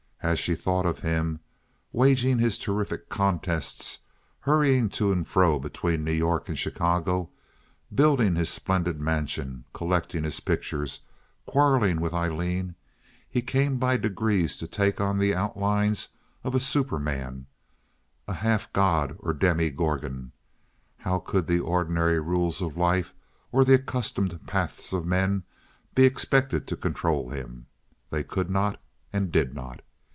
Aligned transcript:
As 0.23 0.37
she 0.37 0.53
thought 0.53 0.85
of 0.85 0.99
him—waging 0.99 2.37
his 2.37 2.59
terrific 2.59 3.09
contests, 3.09 4.01
hurrying 4.41 4.87
to 4.89 5.11
and 5.11 5.27
fro 5.27 5.57
between 5.57 6.03
New 6.03 6.13
York 6.13 6.47
and 6.47 6.57
Chicago, 6.57 7.31
building 7.93 8.35
his 8.35 8.47
splendid 8.47 8.99
mansion, 9.01 9.65
collecting 9.73 10.23
his 10.23 10.39
pictures, 10.39 10.99
quarreling 11.47 11.99
with 11.99 12.13
Aileen—he 12.13 13.41
came 13.41 13.79
by 13.79 13.97
degrees 13.97 14.55
to 14.57 14.67
take 14.67 15.01
on 15.01 15.17
the 15.17 15.33
outlines 15.33 16.09
of 16.43 16.53
a 16.53 16.59
superman, 16.59 17.47
a 18.27 18.33
half 18.33 18.71
god 18.73 19.15
or 19.21 19.33
demi 19.33 19.71
gorgon. 19.71 20.33
How 20.97 21.17
could 21.17 21.47
the 21.47 21.59
ordinary 21.61 22.19
rules 22.19 22.61
of 22.61 22.77
life 22.77 23.15
or 23.51 23.65
the 23.65 23.73
accustomed 23.73 24.45
paths 24.45 24.93
of 24.93 25.03
men 25.03 25.45
be 25.95 26.05
expected 26.05 26.67
to 26.67 26.75
control 26.77 27.31
him? 27.31 27.65
They 28.11 28.23
could 28.23 28.51
not 28.51 28.79
and 29.11 29.31
did 29.31 29.55
not. 29.55 29.81